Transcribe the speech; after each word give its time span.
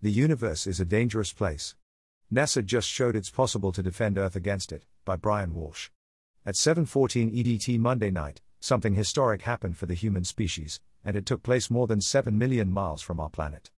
The 0.00 0.12
universe 0.12 0.68
is 0.68 0.78
a 0.78 0.84
dangerous 0.84 1.32
place. 1.32 1.74
NASA 2.32 2.64
just 2.64 2.88
showed 2.88 3.16
it's 3.16 3.30
possible 3.30 3.72
to 3.72 3.82
defend 3.82 4.16
Earth 4.16 4.36
against 4.36 4.70
it, 4.70 4.86
by 5.04 5.16
Bryan 5.16 5.52
Walsh. 5.52 5.90
At 6.46 6.54
7:14 6.54 7.32
EDT 7.32 7.80
Monday 7.80 8.12
night, 8.12 8.40
something 8.60 8.94
historic 8.94 9.42
happened 9.42 9.76
for 9.76 9.86
the 9.86 9.94
human 9.94 10.22
species, 10.22 10.80
and 11.04 11.16
it 11.16 11.26
took 11.26 11.42
place 11.42 11.68
more 11.68 11.88
than 11.88 12.00
7 12.00 12.38
million 12.38 12.70
miles 12.70 13.02
from 13.02 13.18
our 13.18 13.28
planet. 13.28 13.72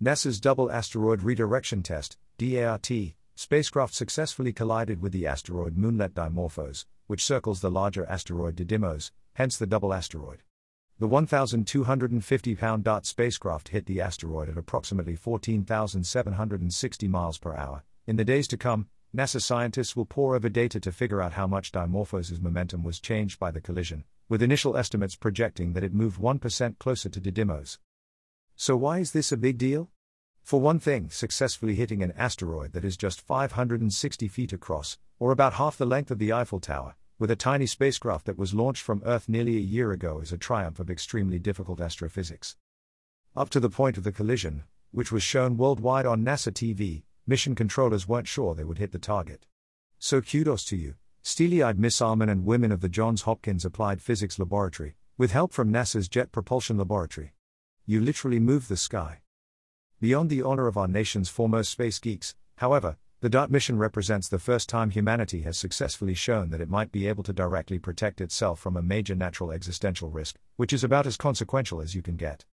NASA's 0.00 0.38
Double 0.40 0.70
Asteroid 0.70 1.22
Redirection 1.22 1.82
Test, 1.82 2.18
DART, 2.38 2.92
spacecraft 3.34 3.94
successfully 3.94 4.52
collided 4.52 5.02
with 5.02 5.10
the 5.10 5.26
asteroid 5.26 5.76
Moonlet 5.76 6.14
Dimorphos, 6.14 6.86
which 7.08 7.24
circles 7.24 7.60
the 7.60 7.70
larger 7.70 8.06
asteroid 8.06 8.54
Didymos, 8.54 9.10
hence 9.32 9.56
the 9.56 9.66
double 9.66 9.92
asteroid. 9.92 10.44
The 11.00 11.08
1,250 11.08 12.54
pound 12.54 12.84
DART 12.84 13.04
spacecraft 13.04 13.70
hit 13.70 13.86
the 13.86 14.00
asteroid 14.00 14.48
at 14.48 14.56
approximately 14.56 15.16
14,760 15.16 17.08
miles 17.08 17.36
per 17.36 17.56
hour. 17.56 17.82
In 18.06 18.14
the 18.14 18.24
days 18.24 18.46
to 18.46 18.56
come, 18.56 18.86
NASA 19.12 19.42
scientists 19.42 19.96
will 19.96 20.04
pore 20.04 20.36
over 20.36 20.48
data 20.48 20.78
to 20.78 20.92
figure 20.92 21.20
out 21.20 21.32
how 21.32 21.48
much 21.48 21.72
Dimorphos' 21.72 22.40
momentum 22.40 22.84
was 22.84 23.00
changed 23.00 23.40
by 23.40 23.50
the 23.50 23.60
collision, 23.60 24.04
with 24.28 24.40
initial 24.40 24.76
estimates 24.76 25.16
projecting 25.16 25.72
that 25.72 25.82
it 25.82 25.92
moved 25.92 26.20
1% 26.20 26.78
closer 26.78 27.08
to 27.08 27.20
Didymos. 27.20 27.78
So, 28.54 28.76
why 28.76 29.00
is 29.00 29.10
this 29.10 29.32
a 29.32 29.36
big 29.36 29.58
deal? 29.58 29.90
For 30.44 30.60
one 30.60 30.78
thing, 30.78 31.10
successfully 31.10 31.74
hitting 31.74 32.04
an 32.04 32.12
asteroid 32.16 32.72
that 32.72 32.84
is 32.84 32.96
just 32.96 33.20
560 33.20 34.28
feet 34.28 34.52
across, 34.52 34.96
or 35.18 35.32
about 35.32 35.54
half 35.54 35.76
the 35.76 35.86
length 35.86 36.12
of 36.12 36.20
the 36.20 36.32
Eiffel 36.32 36.60
Tower, 36.60 36.94
with 37.24 37.30
a 37.30 37.36
tiny 37.36 37.64
spacecraft 37.64 38.26
that 38.26 38.36
was 38.36 38.52
launched 38.52 38.82
from 38.82 39.00
Earth 39.06 39.30
nearly 39.30 39.56
a 39.56 39.60
year 39.60 39.92
ago 39.92 40.20
is 40.20 40.30
a 40.30 40.36
triumph 40.36 40.78
of 40.78 40.90
extremely 40.90 41.38
difficult 41.38 41.80
astrophysics. 41.80 42.54
Up 43.34 43.48
to 43.48 43.60
the 43.60 43.70
point 43.70 43.96
of 43.96 44.04
the 44.04 44.12
collision, 44.12 44.64
which 44.90 45.10
was 45.10 45.22
shown 45.22 45.56
worldwide 45.56 46.04
on 46.04 46.22
NASA 46.22 46.52
TV, 46.52 47.04
mission 47.26 47.54
controllers 47.54 48.06
weren't 48.06 48.28
sure 48.28 48.54
they 48.54 48.62
would 48.62 48.76
hit 48.76 48.92
the 48.92 48.98
target. 48.98 49.46
So 49.98 50.20
kudos 50.20 50.66
to 50.66 50.76
you, 50.76 50.96
steely 51.22 51.62
eyed 51.62 51.78
missilemen 51.78 52.28
and 52.28 52.44
women 52.44 52.70
of 52.70 52.82
the 52.82 52.90
Johns 52.90 53.22
Hopkins 53.22 53.64
Applied 53.64 54.02
Physics 54.02 54.38
Laboratory, 54.38 54.94
with 55.16 55.32
help 55.32 55.54
from 55.54 55.72
NASA's 55.72 56.10
Jet 56.10 56.30
Propulsion 56.30 56.76
Laboratory. 56.76 57.32
You 57.86 58.02
literally 58.02 58.38
moved 58.38 58.68
the 58.68 58.76
sky. 58.76 59.22
Beyond 59.98 60.28
the 60.28 60.42
honor 60.42 60.66
of 60.66 60.76
our 60.76 60.88
nation's 60.88 61.30
foremost 61.30 61.70
space 61.70 61.98
geeks, 61.98 62.34
however, 62.56 62.98
the 63.24 63.30
DART 63.30 63.50
mission 63.50 63.78
represents 63.78 64.28
the 64.28 64.38
first 64.38 64.68
time 64.68 64.90
humanity 64.90 65.40
has 65.40 65.56
successfully 65.56 66.12
shown 66.12 66.50
that 66.50 66.60
it 66.60 66.68
might 66.68 66.92
be 66.92 67.08
able 67.08 67.22
to 67.22 67.32
directly 67.32 67.78
protect 67.78 68.20
itself 68.20 68.60
from 68.60 68.76
a 68.76 68.82
major 68.82 69.14
natural 69.14 69.50
existential 69.50 70.10
risk, 70.10 70.36
which 70.56 70.74
is 70.74 70.84
about 70.84 71.06
as 71.06 71.16
consequential 71.16 71.80
as 71.80 71.94
you 71.94 72.02
can 72.02 72.16
get. 72.16 72.44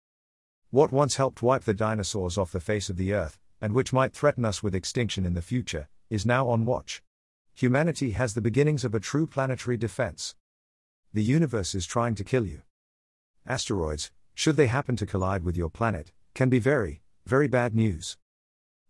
What 0.70 0.90
once 0.90 1.16
helped 1.16 1.42
wipe 1.42 1.64
the 1.64 1.74
dinosaurs 1.74 2.38
off 2.38 2.52
the 2.52 2.58
face 2.58 2.88
of 2.88 2.96
the 2.96 3.12
earth, 3.12 3.38
and 3.60 3.74
which 3.74 3.92
might 3.92 4.14
threaten 4.14 4.46
us 4.46 4.62
with 4.62 4.74
extinction 4.74 5.26
in 5.26 5.34
the 5.34 5.42
future, 5.42 5.88
is 6.08 6.24
now 6.24 6.48
on 6.48 6.64
watch. 6.64 7.02
Humanity 7.52 8.12
has 8.12 8.32
the 8.32 8.40
beginnings 8.40 8.82
of 8.82 8.94
a 8.94 8.98
true 8.98 9.26
planetary 9.26 9.76
defense. 9.76 10.36
The 11.12 11.22
universe 11.22 11.74
is 11.74 11.84
trying 11.84 12.14
to 12.14 12.24
kill 12.24 12.46
you. 12.46 12.62
Asteroids, 13.46 14.10
should 14.34 14.56
they 14.56 14.68
happen 14.68 14.96
to 14.96 15.04
collide 15.04 15.44
with 15.44 15.54
your 15.54 15.68
planet, 15.68 16.12
can 16.32 16.48
be 16.48 16.58
very, 16.58 17.02
very 17.26 17.46
bad 17.46 17.74
news. 17.74 18.16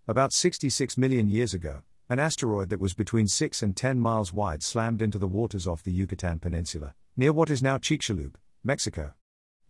About 0.08 0.32
66 0.32 0.98
million 0.98 1.28
years 1.28 1.54
ago, 1.54 1.82
an 2.08 2.18
asteroid 2.18 2.70
that 2.70 2.80
was 2.80 2.92
between 2.92 3.28
6 3.28 3.62
and 3.62 3.76
10 3.76 4.00
miles 4.00 4.32
wide 4.32 4.60
slammed 4.60 5.00
into 5.00 5.16
the 5.16 5.28
waters 5.28 5.64
off 5.64 5.84
the 5.84 5.92
Yucatan 5.92 6.40
Peninsula, 6.40 6.96
near 7.16 7.32
what 7.32 7.50
is 7.50 7.62
now 7.62 7.78
Chicxulub, 7.78 8.34
Mexico. 8.64 9.14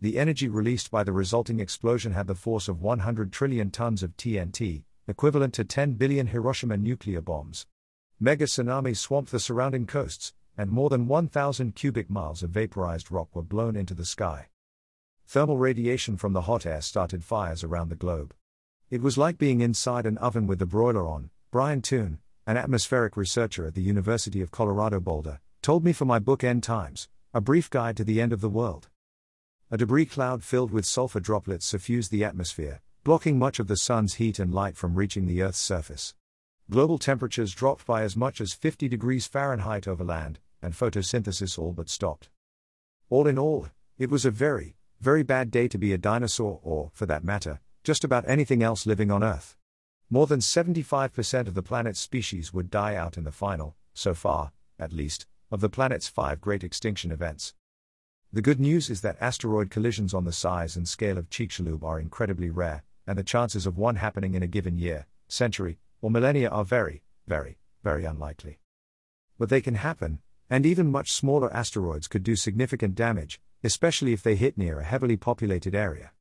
The 0.01 0.17
energy 0.17 0.47
released 0.47 0.89
by 0.89 1.03
the 1.03 1.13
resulting 1.13 1.59
explosion 1.59 2.13
had 2.13 2.25
the 2.25 2.33
force 2.33 2.67
of 2.67 2.81
100 2.81 3.31
trillion 3.31 3.69
tons 3.69 4.01
of 4.01 4.17
TNT, 4.17 4.85
equivalent 5.07 5.53
to 5.53 5.63
10 5.63 5.93
billion 5.93 6.25
Hiroshima 6.25 6.77
nuclear 6.77 7.21
bombs. 7.21 7.67
Mega 8.19 8.45
tsunamis 8.45 8.97
swamped 8.97 9.31
the 9.31 9.39
surrounding 9.39 9.85
coasts, 9.85 10.33
and 10.57 10.71
more 10.71 10.89
than 10.89 11.07
1,000 11.07 11.75
cubic 11.75 12.09
miles 12.09 12.41
of 12.41 12.49
vaporized 12.49 13.11
rock 13.11 13.35
were 13.35 13.43
blown 13.43 13.75
into 13.75 13.93
the 13.93 14.03
sky. 14.03 14.47
Thermal 15.27 15.59
radiation 15.59 16.17
from 16.17 16.33
the 16.33 16.41
hot 16.41 16.65
air 16.65 16.81
started 16.81 17.23
fires 17.23 17.63
around 17.63 17.89
the 17.89 17.95
globe. 17.95 18.33
It 18.93 19.01
was 19.01 19.17
like 19.17 19.39
being 19.39 19.61
inside 19.61 20.05
an 20.05 20.19
oven 20.19 20.45
with 20.45 20.59
the 20.59 20.67
broiler 20.67 21.07
on, 21.07 21.31
Brian 21.49 21.81
Toon, 21.81 22.19
an 22.45 22.57
atmospheric 22.57 23.17
researcher 23.17 23.65
at 23.65 23.73
the 23.73 23.81
University 23.81 24.39
of 24.39 24.51
Colorado 24.51 24.99
Boulder, 24.99 25.39
told 25.63 25.83
me 25.83 25.93
for 25.93 26.05
my 26.05 26.19
book 26.19 26.43
End 26.43 26.61
Times 26.61 27.09
A 27.33 27.41
Brief 27.41 27.71
Guide 27.71 27.97
to 27.97 28.03
the 28.03 28.21
End 28.21 28.31
of 28.31 28.39
the 28.39 28.51
World. 28.51 28.89
A 29.71 29.77
debris 29.77 30.05
cloud 30.05 30.43
filled 30.43 30.69
with 30.69 30.85
sulfur 30.85 31.19
droplets 31.19 31.65
suffused 31.65 32.11
the 32.11 32.23
atmosphere, 32.23 32.81
blocking 33.03 33.39
much 33.39 33.57
of 33.57 33.65
the 33.65 33.77
sun's 33.77 34.13
heat 34.21 34.37
and 34.37 34.53
light 34.53 34.77
from 34.77 34.93
reaching 34.93 35.25
the 35.25 35.41
Earth's 35.41 35.57
surface. 35.57 36.13
Global 36.69 36.99
temperatures 36.99 37.55
dropped 37.55 37.87
by 37.87 38.03
as 38.03 38.15
much 38.15 38.39
as 38.39 38.53
50 38.53 38.87
degrees 38.87 39.25
Fahrenheit 39.25 39.87
over 39.87 40.03
land, 40.03 40.37
and 40.61 40.75
photosynthesis 40.75 41.57
all 41.57 41.73
but 41.73 41.89
stopped. 41.89 42.29
All 43.09 43.25
in 43.25 43.39
all, 43.39 43.69
it 43.97 44.11
was 44.11 44.23
a 44.23 44.29
very, 44.29 44.75
very 45.01 45.23
bad 45.23 45.49
day 45.49 45.67
to 45.67 45.79
be 45.79 45.93
a 45.93 45.97
dinosaur, 45.97 46.59
or, 46.61 46.91
for 46.93 47.07
that 47.07 47.23
matter, 47.23 47.59
just 47.83 48.03
about 48.03 48.27
anything 48.27 48.63
else 48.63 48.85
living 48.85 49.11
on 49.11 49.23
Earth. 49.23 49.57
More 50.09 50.25
than 50.25 50.39
75% 50.39 51.47
of 51.47 51.53
the 51.53 51.61
planet's 51.61 51.99
species 51.99 52.53
would 52.53 52.69
die 52.69 52.95
out 52.95 53.17
in 53.17 53.25
the 53.25 53.31
final, 53.31 53.75
so 53.93 54.13
far, 54.13 54.53
at 54.79 54.93
least, 54.93 55.25
of 55.51 55.59
the 55.59 55.69
planet's 55.69 56.07
five 56.07 56.39
great 56.39 56.63
extinction 56.63 57.11
events. 57.11 57.53
The 58.31 58.41
good 58.41 58.59
news 58.59 58.89
is 58.89 59.01
that 59.01 59.17
asteroid 59.19 59.69
collisions 59.69 60.13
on 60.13 60.23
the 60.23 60.31
size 60.31 60.75
and 60.75 60.87
scale 60.87 61.17
of 61.17 61.29
Chicxulub 61.29 61.83
are 61.83 61.99
incredibly 61.99 62.49
rare, 62.49 62.83
and 63.05 63.17
the 63.17 63.23
chances 63.23 63.65
of 63.65 63.77
one 63.77 63.97
happening 63.97 64.33
in 64.33 64.41
a 64.41 64.47
given 64.47 64.77
year, 64.77 65.05
century, 65.27 65.77
or 66.01 66.09
millennia 66.09 66.49
are 66.49 66.63
very, 66.63 67.03
very, 67.27 67.57
very 67.83 68.05
unlikely. 68.05 68.59
But 69.37 69.49
they 69.49 69.61
can 69.61 69.75
happen, 69.75 70.19
and 70.49 70.65
even 70.65 70.87
much 70.89 71.11
smaller 71.11 71.53
asteroids 71.53 72.07
could 72.07 72.23
do 72.23 72.35
significant 72.35 72.95
damage, 72.95 73.41
especially 73.61 74.13
if 74.13 74.23
they 74.23 74.35
hit 74.35 74.57
near 74.57 74.79
a 74.79 74.85
heavily 74.85 75.17
populated 75.17 75.75
area. 75.75 76.12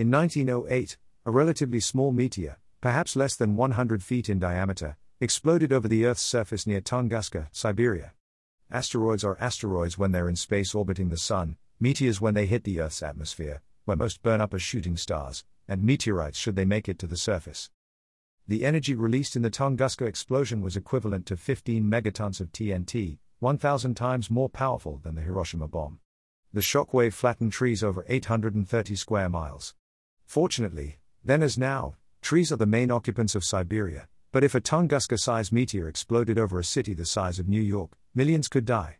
In 0.00 0.10
1908, 0.10 0.96
a 1.26 1.30
relatively 1.30 1.78
small 1.78 2.10
meteor, 2.10 2.56
perhaps 2.80 3.16
less 3.16 3.36
than 3.36 3.54
100 3.54 4.02
feet 4.02 4.30
in 4.30 4.38
diameter, 4.38 4.96
exploded 5.20 5.74
over 5.74 5.88
the 5.88 6.06
Earth's 6.06 6.22
surface 6.22 6.66
near 6.66 6.80
Tunguska, 6.80 7.48
Siberia. 7.52 8.14
Asteroids 8.70 9.24
are 9.24 9.36
asteroids 9.38 9.98
when 9.98 10.12
they're 10.12 10.30
in 10.30 10.36
space 10.36 10.74
orbiting 10.74 11.10
the 11.10 11.18
Sun, 11.18 11.58
meteors 11.78 12.18
when 12.18 12.32
they 12.32 12.46
hit 12.46 12.64
the 12.64 12.80
Earth's 12.80 13.02
atmosphere, 13.02 13.60
where 13.84 13.94
most 13.94 14.22
burn 14.22 14.40
up 14.40 14.54
as 14.54 14.62
shooting 14.62 14.96
stars, 14.96 15.44
and 15.68 15.84
meteorites 15.84 16.38
should 16.38 16.56
they 16.56 16.64
make 16.64 16.88
it 16.88 16.98
to 17.00 17.06
the 17.06 17.18
surface. 17.18 17.68
The 18.48 18.64
energy 18.64 18.94
released 18.94 19.36
in 19.36 19.42
the 19.42 19.50
Tunguska 19.50 20.06
explosion 20.06 20.62
was 20.62 20.78
equivalent 20.78 21.26
to 21.26 21.36
15 21.36 21.84
megatons 21.84 22.40
of 22.40 22.52
TNT, 22.52 23.18
1,000 23.40 23.98
times 23.98 24.30
more 24.30 24.48
powerful 24.48 24.98
than 25.02 25.14
the 25.14 25.20
Hiroshima 25.20 25.68
bomb. 25.68 26.00
The 26.54 26.62
shockwave 26.62 27.12
flattened 27.12 27.52
trees 27.52 27.84
over 27.84 28.06
830 28.08 28.96
square 28.96 29.28
miles. 29.28 29.74
Fortunately, 30.30 31.00
then 31.24 31.42
as 31.42 31.58
now, 31.58 31.96
trees 32.22 32.52
are 32.52 32.56
the 32.56 32.64
main 32.64 32.92
occupants 32.92 33.34
of 33.34 33.42
Siberia, 33.42 34.06
but 34.30 34.44
if 34.44 34.54
a 34.54 34.60
Tunguska 34.60 35.18
sized 35.18 35.52
meteor 35.52 35.88
exploded 35.88 36.38
over 36.38 36.60
a 36.60 36.62
city 36.62 36.94
the 36.94 37.04
size 37.04 37.40
of 37.40 37.48
New 37.48 37.60
York, 37.60 37.96
millions 38.14 38.46
could 38.46 38.64
die. 38.64 38.98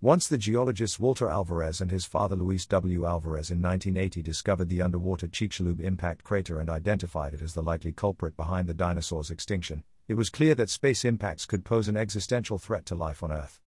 Once 0.00 0.28
the 0.28 0.38
geologists 0.38 1.00
Walter 1.00 1.28
Alvarez 1.28 1.80
and 1.80 1.90
his 1.90 2.04
father 2.04 2.36
Luis 2.36 2.66
W. 2.66 3.04
Alvarez 3.04 3.50
in 3.50 3.60
1980 3.60 4.22
discovered 4.22 4.68
the 4.68 4.80
underwater 4.80 5.26
Chicxulub 5.26 5.80
impact 5.80 6.22
crater 6.22 6.60
and 6.60 6.70
identified 6.70 7.34
it 7.34 7.42
as 7.42 7.54
the 7.54 7.60
likely 7.60 7.90
culprit 7.90 8.36
behind 8.36 8.68
the 8.68 8.74
dinosaurs' 8.74 9.32
extinction, 9.32 9.82
it 10.06 10.14
was 10.14 10.30
clear 10.30 10.54
that 10.54 10.70
space 10.70 11.04
impacts 11.04 11.46
could 11.46 11.64
pose 11.64 11.88
an 11.88 11.96
existential 11.96 12.58
threat 12.58 12.86
to 12.86 12.94
life 12.94 13.24
on 13.24 13.32
Earth. 13.32 13.60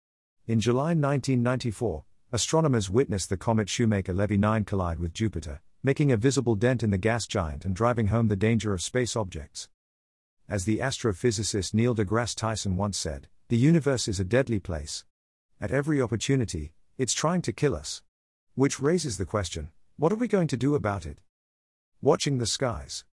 In 0.45 0.61
July 0.61 0.93
1994, 0.93 2.05
astronomers 2.31 2.89
witnessed 2.89 3.27
the 3.27 3.35
comet 3.35 3.67
Shoemaker 3.67 4.13
Levy 4.13 4.37
9 4.37 4.63
collide 4.63 4.99
with 4.99 5.13
Jupiter, 5.13 5.59
making 5.87 6.11
a 6.11 6.17
visible 6.17 6.55
dent 6.55 6.83
in 6.83 6.89
the 6.89 6.97
gas 6.97 7.25
giant 7.25 7.63
and 7.63 7.73
driving 7.73 8.07
home 8.07 8.27
the 8.27 8.35
danger 8.35 8.73
of 8.73 8.81
space 8.81 9.15
objects. 9.15 9.69
As 10.49 10.65
the 10.65 10.79
astrophysicist 10.79 11.73
Neil 11.73 11.95
deGrasse 11.95 12.35
Tyson 12.35 12.75
once 12.75 12.97
said, 12.97 13.29
the 13.47 13.55
universe 13.55 14.09
is 14.09 14.19
a 14.19 14.25
deadly 14.25 14.59
place. 14.59 15.05
At 15.61 15.71
every 15.71 16.01
opportunity, 16.01 16.73
it's 16.97 17.13
trying 17.13 17.41
to 17.43 17.53
kill 17.53 17.73
us. 17.73 18.01
Which 18.53 18.81
raises 18.81 19.17
the 19.17 19.25
question 19.25 19.69
what 19.95 20.11
are 20.11 20.17
we 20.17 20.27
going 20.27 20.49
to 20.49 20.57
do 20.57 20.75
about 20.75 21.05
it? 21.05 21.19
Watching 22.01 22.37
the 22.37 22.45
skies. 22.45 23.05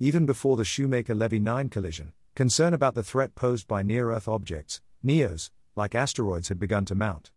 Even 0.00 0.26
before 0.26 0.56
the 0.56 0.64
Shoemaker 0.64 1.14
Levy 1.14 1.38
9 1.38 1.68
collision, 1.68 2.14
concern 2.34 2.74
about 2.74 2.96
the 2.96 3.04
threat 3.04 3.36
posed 3.36 3.68
by 3.68 3.84
near 3.84 4.10
Earth 4.10 4.26
objects, 4.26 4.80
NEOs, 5.04 5.50
like 5.76 5.94
asteroids 5.94 6.48
had 6.48 6.58
begun 6.58 6.84
to 6.86 6.96
mount. 6.96 7.30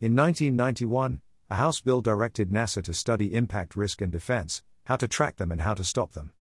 In 0.00 0.16
1991, 0.16 1.20
a 1.48 1.54
House 1.54 1.80
bill 1.80 2.00
directed 2.00 2.50
NASA 2.50 2.82
to 2.82 2.92
study 2.92 3.32
impact 3.32 3.76
risk 3.76 4.00
and 4.00 4.10
defense, 4.10 4.64
how 4.86 4.96
to 4.96 5.06
track 5.06 5.36
them 5.36 5.52
and 5.52 5.60
how 5.60 5.74
to 5.74 5.84
stop 5.84 6.12
them. 6.12 6.32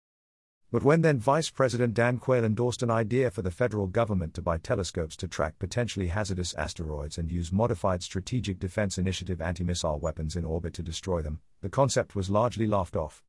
But 0.73 0.83
when 0.83 1.03
then 1.03 1.19
Vice 1.19 1.51
President 1.51 1.93
Dan 1.93 2.17
Quayle 2.17 2.45
endorsed 2.45 2.83
an 2.83 2.91
idea 2.91 3.31
for 3.31 3.43
the 3.43 3.51
federal 3.51 3.87
government 3.87 4.33
to 4.35 4.43
buy 4.43 4.57
telescopes 4.57 5.15
to 5.19 5.29
track 5.29 5.59
potentially 5.59 6.09
hazardous 6.09 6.55
asteroids 6.55 7.19
and 7.19 7.31
use 7.31 7.53
Modified 7.53 8.03
Strategic 8.03 8.59
Defense 8.59 8.97
Initiative 8.97 9.43
anti 9.43 9.63
missile 9.63 9.99
weapons 9.99 10.37
in 10.37 10.45
orbit 10.47 10.73
to 10.75 10.83
destroy 10.83 11.21
them, 11.21 11.41
the 11.61 11.69
concept 11.69 12.17
was 12.17 12.31
largely 12.31 12.67
laughed 12.67 12.97
off. 12.97 13.23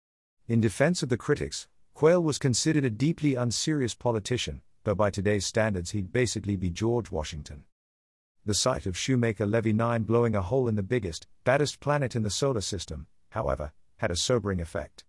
In 0.48 0.62
defense 0.62 1.04
of 1.04 1.10
the 1.10 1.18
critics, 1.18 1.68
Quayle 1.94 2.24
was 2.24 2.39
considered 2.39 2.86
a 2.86 2.89
deeply 2.89 3.36
unserious 3.36 3.94
politician, 3.94 4.62
though 4.86 4.95
by 4.95 5.10
today's 5.10 5.45
standards 5.45 5.92
he'd 5.92 6.13
basically 6.13 6.56
be 6.56 6.69
George 6.69 7.12
Washington. 7.12 7.66
The 8.47 8.53
sight 8.53 8.86
of 8.86 8.95
Shoemaker 8.95 9.47
Levy 9.47 9.74
9 9.74 10.03
blowing 10.03 10.36
a 10.36 10.42
hole 10.44 10.68
in 10.68 10.75
the 10.75 10.83
biggest, 10.83 11.25
baddest 11.45 11.80
planet 11.80 12.15
in 12.15 12.21
the 12.21 12.30
solar 12.30 12.62
system, 12.62 13.07
however, 13.30 13.74
had 13.97 14.12
a 14.12 14.15
sobering 14.15 14.62
effect. 14.62 15.03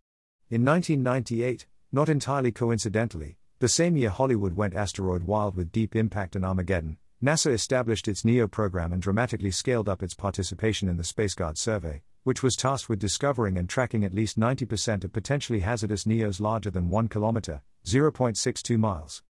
In 0.49 0.65
1998, 0.65 1.67
not 1.93 2.09
entirely 2.09 2.51
coincidentally, 2.51 3.37
the 3.59 3.69
same 3.69 3.95
year 3.95 4.09
Hollywood 4.09 4.57
went 4.57 4.75
asteroid 4.75 5.25
wild 5.25 5.55
with 5.55 5.71
Deep 5.71 5.95
Impact 5.95 6.35
and 6.35 6.47
Armageddon, 6.47 6.97
NASA 7.23 7.53
established 7.53 8.09
its 8.09 8.25
NEO 8.25 8.49
program 8.49 8.91
and 8.91 9.03
dramatically 9.03 9.51
scaled 9.51 9.87
up 9.87 10.03
its 10.03 10.15
participation 10.15 10.89
in 10.89 10.97
the 10.97 11.03
SpaceGuard 11.03 11.59
survey, 11.59 12.03
which 12.23 12.43
was 12.43 12.57
tasked 12.57 12.89
with 12.89 12.99
discovering 12.99 13.59
and 13.59 13.69
tracking 13.69 14.03
at 14.03 14.15
least 14.15 14.41
90% 14.41 15.05
of 15.05 15.13
potentially 15.13 15.61
hazardous 15.61 16.07
NEOs 16.07 16.41
larger 16.41 16.71
than 16.71 16.89
1 16.89 17.09
kilometer, 17.09 17.61
0.62 17.85 18.79
miles. 18.79 19.23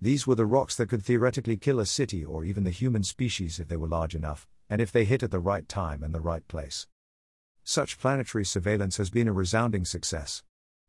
These 0.00 0.26
were 0.26 0.34
the 0.34 0.44
rocks 0.44 0.76
that 0.76 0.88
could 0.88 1.02
theoretically 1.02 1.56
kill 1.56 1.80
a 1.80 1.86
city 1.86 2.24
or 2.24 2.44
even 2.44 2.64
the 2.64 2.70
human 2.70 3.02
species 3.02 3.58
if 3.58 3.68
they 3.68 3.76
were 3.76 3.88
large 3.88 4.14
enough, 4.14 4.46
and 4.68 4.80
if 4.80 4.92
they 4.92 5.04
hit 5.04 5.22
at 5.22 5.30
the 5.30 5.38
right 5.38 5.66
time 5.68 6.02
and 6.02 6.14
the 6.14 6.20
right 6.20 6.46
place. 6.48 6.86
Such 7.64 7.98
planetary 7.98 8.44
surveillance 8.44 8.98
has 8.98 9.10
been 9.10 9.26
a 9.26 9.32
resounding 9.32 9.84
success. 9.84 10.42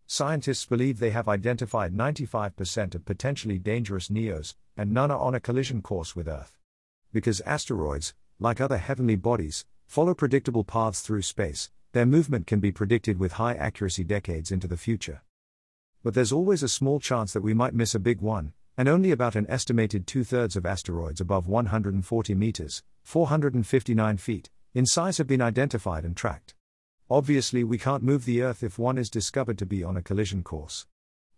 Scientists 0.05 0.65
believe 0.65 0.99
they 0.99 1.09
have 1.11 1.27
identified 1.27 1.93
95% 1.93 2.95
of 2.95 3.05
potentially 3.05 3.57
dangerous 3.59 4.09
NEOs, 4.09 4.55
and 4.75 4.91
none 4.91 5.11
are 5.11 5.19
on 5.19 5.35
a 5.35 5.39
collision 5.39 5.81
course 5.81 6.15
with 6.15 6.27
Earth. 6.27 6.57
Because 7.11 7.41
asteroids, 7.41 8.13
like 8.39 8.61
other 8.61 8.77
heavenly 8.77 9.15
bodies, 9.15 9.65
follow 9.85 10.13
predictable 10.13 10.63
paths 10.63 11.01
through 11.01 11.23
space, 11.23 11.71
their 11.93 12.05
movement 12.05 12.45
can 12.45 12.59
be 12.59 12.71
predicted 12.71 13.19
with 13.19 13.33
high 13.33 13.55
accuracy 13.55 14.03
decades 14.03 14.51
into 14.51 14.67
the 14.67 14.77
future. 14.77 15.23
But 16.03 16.13
there's 16.13 16.31
always 16.31 16.61
a 16.61 16.69
small 16.69 16.99
chance 16.99 17.33
that 17.33 17.41
we 17.41 17.53
might 17.53 17.73
miss 17.73 17.95
a 17.95 17.99
big 17.99 18.21
one, 18.21 18.53
and 18.77 18.87
only 18.87 19.11
about 19.11 19.35
an 19.35 19.47
estimated 19.49 20.05
two 20.05 20.23
thirds 20.23 20.55
of 20.55 20.65
asteroids 20.65 21.19
above 21.19 21.47
140 21.47 22.35
meters, 22.35 22.83
459 23.03 24.17
feet, 24.17 24.51
in 24.75 24.85
size 24.85 25.17
have 25.17 25.25
been 25.25 25.41
identified 25.41 26.05
and 26.05 26.15
tracked. 26.15 26.53
Obviously, 27.09 27.63
we 27.63 27.79
can't 27.79 28.03
move 28.03 28.25
the 28.25 28.43
Earth 28.43 28.61
if 28.61 28.77
one 28.77 28.97
is 28.97 29.09
discovered 29.09 29.57
to 29.57 29.65
be 29.65 29.83
on 29.83 29.97
a 29.97 30.01
collision 30.03 30.43
course. 30.43 30.85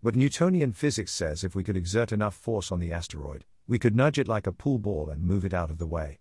But 0.04 0.16
Newtonian 0.16 0.74
physics 0.74 1.14
says 1.14 1.44
if 1.44 1.56
we 1.56 1.64
could 1.64 1.78
exert 1.78 2.12
enough 2.12 2.36
force 2.36 2.72
on 2.72 2.80
the 2.80 2.92
asteroid, 2.92 3.46
we 3.68 3.80
could 3.80 3.96
nudge 3.96 4.20
it 4.20 4.28
like 4.28 4.48
a 4.48 4.52
pool 4.52 4.80
ball 4.80 5.10
and 5.10 5.24
move 5.24 5.46
it 5.46 5.54
out 5.54 5.70
of 5.70 5.78
the 5.78 5.88
way. 5.88 6.20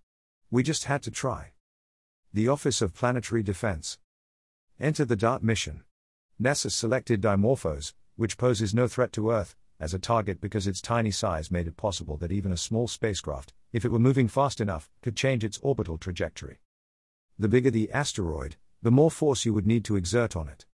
We 0.50 0.62
just 0.62 0.84
had 0.84 1.02
to 1.02 1.10
try 1.10 1.52
the 2.32 2.46
Office 2.46 2.82
of 2.82 2.94
Planetary 2.94 3.42
Defense. 3.42 3.98
Enter 4.78 5.04
the 5.04 5.16
DART 5.16 5.42
mission. 5.42 5.82
NASA 6.40 6.70
selected 6.70 7.22
Dimorphos, 7.22 7.94
which 8.16 8.36
poses 8.36 8.74
no 8.74 8.86
threat 8.86 9.12
to 9.12 9.30
Earth, 9.30 9.56
as 9.80 9.94
a 9.94 9.98
target 9.98 10.40
because 10.40 10.66
its 10.66 10.80
tiny 10.80 11.10
size 11.10 11.50
made 11.50 11.66
it 11.66 11.76
possible 11.76 12.16
that 12.16 12.32
even 12.32 12.52
a 12.52 12.56
small 12.56 12.88
spacecraft, 12.88 13.52
if 13.72 13.84
it 13.84 13.92
were 13.92 13.98
moving 13.98 14.28
fast 14.28 14.60
enough, 14.60 14.90
could 15.02 15.16
change 15.16 15.44
its 15.44 15.58
orbital 15.62 15.98
trajectory. 15.98 16.58
The 17.38 17.48
bigger 17.48 17.70
the 17.70 17.90
asteroid, 17.92 18.56
the 18.82 18.90
more 18.90 19.10
force 19.10 19.44
you 19.44 19.54
would 19.54 19.66
need 19.66 19.84
to 19.84 19.96
exert 19.96 20.36
on 20.36 20.48
it. 20.48 20.66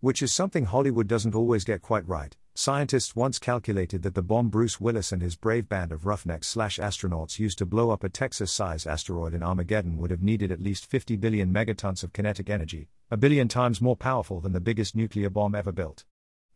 Which 0.00 0.22
is 0.22 0.32
something 0.32 0.64
Hollywood 0.64 1.06
doesn't 1.06 1.34
always 1.34 1.64
get 1.64 1.82
quite 1.82 2.06
right. 2.08 2.36
Scientists 2.54 3.14
once 3.14 3.38
calculated 3.38 4.02
that 4.02 4.14
the 4.14 4.22
bomb 4.22 4.48
Bruce 4.48 4.80
Willis 4.80 5.12
and 5.12 5.22
his 5.22 5.36
brave 5.36 5.68
band 5.68 5.92
of 5.92 6.04
roughnecks 6.04 6.48
slash 6.48 6.78
astronauts 6.78 7.38
used 7.38 7.58
to 7.58 7.66
blow 7.66 7.90
up 7.90 8.02
a 8.02 8.08
Texas 8.08 8.52
sized 8.52 8.86
asteroid 8.86 9.34
in 9.34 9.42
Armageddon 9.42 9.96
would 9.96 10.10
have 10.10 10.22
needed 10.22 10.50
at 10.50 10.60
least 10.60 10.84
50 10.84 11.16
billion 11.16 11.52
megatons 11.52 12.02
of 12.02 12.12
kinetic 12.12 12.50
energy, 12.50 12.88
a 13.10 13.16
billion 13.16 13.48
times 13.48 13.80
more 13.80 13.96
powerful 13.96 14.40
than 14.40 14.52
the 14.52 14.60
biggest 14.60 14.94
nuclear 14.96 15.30
bomb 15.30 15.54
ever 15.54 15.72
built. 15.72 16.04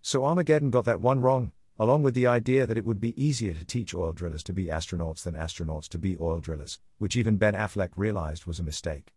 So 0.03 0.25
Armageddon 0.25 0.71
got 0.71 0.85
that 0.85 1.01
one 1.01 1.21
wrong, 1.21 1.53
along 1.79 2.03
with 2.03 2.15
the 2.15 2.27
idea 2.27 2.67
that 2.67 2.79
it 2.79 2.85
would 2.85 3.01
be 3.01 3.21
easier 3.23 3.53
to 3.53 3.65
teach 3.65 3.95
oil 3.95 4.13
drillers 4.13 4.43
to 4.45 4.53
be 4.53 4.67
astronauts 4.67 5.23
than 5.25 5.35
astronauts 5.35 5.89
to 5.89 5.99
be 5.99 6.17
oil 6.21 6.39
drillers, 6.39 6.79
which 6.99 7.17
even 7.17 7.37
Ben 7.37 7.55
Affleck 7.55 7.91
realized 7.97 8.47
was 8.47 8.61
a 8.61 8.65
mistake. 8.65 9.13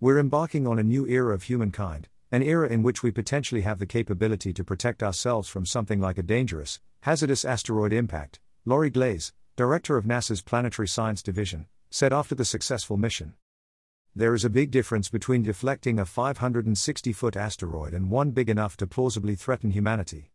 We're 0.00 0.18
embarking 0.18 0.66
on 0.66 0.78
a 0.78 0.82
new 0.82 1.06
era 1.06 1.34
of 1.34 1.44
humankind, 1.44 2.08
an 2.32 2.42
era 2.42 2.68
in 2.68 2.82
which 2.82 3.02
we 3.02 3.10
potentially 3.10 3.60
have 3.60 3.78
the 3.78 3.86
capability 3.86 4.52
to 4.54 4.64
protect 4.64 5.02
ourselves 5.02 5.48
from 5.48 5.66
something 5.66 6.00
like 6.00 6.18
a 6.18 6.22
dangerous, 6.22 6.80
hazardous 7.02 7.44
asteroid 7.44 7.92
impact, 7.92 8.40
Lori 8.64 8.90
Glaze, 8.90 9.32
director 9.56 9.96
of 9.96 10.04
NASA's 10.04 10.42
Planetary 10.42 10.88
Science 10.88 11.22
Division, 11.22 11.66
said 11.90 12.12
after 12.12 12.34
the 12.34 12.44
successful 12.44 12.96
mission. 12.96 13.34
There 14.16 14.34
is 14.34 14.44
a 14.44 14.50
big 14.50 14.70
difference 14.70 15.08
between 15.10 15.42
deflecting 15.42 15.98
a 15.98 16.06
560 16.06 17.12
foot 17.12 17.36
asteroid 17.36 17.92
and 17.92 18.10
one 18.10 18.30
big 18.30 18.48
enough 18.48 18.76
to 18.78 18.86
plausibly 18.86 19.34
threaten 19.34 19.70
humanity. 19.70 20.30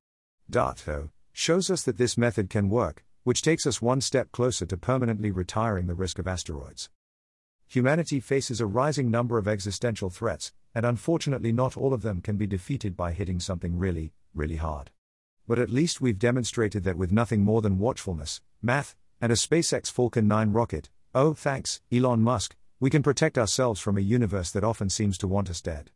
DART, 0.50 0.84
though, 0.86 1.10
shows 1.40 1.72
us 1.72 1.84
that 1.84 1.98
this 1.98 2.18
method 2.18 2.50
can 2.50 2.70
work, 2.70 3.04
which 3.24 3.42
takes 3.42 3.66
us 3.66 3.82
one 3.82 4.02
step 4.02 4.32
closer 4.32 4.66
to 4.66 4.78
permanently 4.78 5.32
retiring 5.32 5.88
the 5.88 5.96
risk 5.96 6.20
of 6.20 6.28
asteroids 6.28 6.90
humanity 7.70 8.20
faces 8.20 8.60
a 8.60 8.66
rising 8.66 9.12
number 9.12 9.38
of 9.38 9.48
existential 9.48 10.10
threats, 10.10 10.52
and 10.74 10.88
unfortunately, 10.88 11.52
not 11.52 11.78
all 11.78 11.94
of 11.94 12.02
them 12.02 12.20
can 12.20 12.36
be 12.36 12.48
defeated 12.48 12.98
by 12.98 13.12
hitting 13.12 13.40
something 13.40 13.78
really, 13.78 14.12
really 14.34 14.56
hard. 14.56 14.90
But 15.48 15.60
at 15.60 15.70
least 15.70 16.02
we've 16.02 16.18
demonstrated 16.18 16.84
that 16.84 16.98
with 16.98 17.12
nothing 17.12 17.44
more 17.44 17.62
than 17.62 17.78
watchfulness, 17.78 18.42
math, 18.60 18.96
and 19.22 19.32
a 19.32 19.36
SpaceX 19.36 19.92
Falcon 19.92 20.28
9 20.28 20.52
rocket, 20.52 20.90
oh, 21.14 21.34
thanks, 21.36 21.80
Elon 21.92 22.24
Musk, 22.24 22.56
we 22.80 22.90
can 22.90 23.04
protect 23.04 23.38
ourselves 23.38 23.80
from 23.80 24.00
a 24.00 24.02
universe 24.02 24.50
that 24.50 24.64
often 24.64 24.90
seems 24.90 25.16
to 25.20 25.28
want 25.28 25.48
us 25.52 25.62
dead. 25.62 25.92